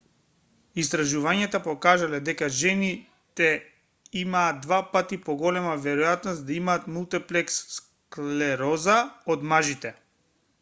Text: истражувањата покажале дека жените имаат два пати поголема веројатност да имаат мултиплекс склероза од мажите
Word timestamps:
истражувањата 0.83 1.59
покажале 1.65 2.21
дека 2.29 2.47
жените 2.59 3.49
имаат 4.23 4.63
два 4.65 4.79
пати 4.95 5.19
поголема 5.29 5.75
веројатност 5.85 6.47
да 6.49 6.57
имаат 6.57 6.89
мултиплекс 6.95 7.61
склероза 7.77 8.97
од 9.37 9.49
мажите 9.55 9.95